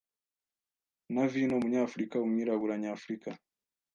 [1.13, 3.29] na vino Umunyafurika umwirabura nyafurika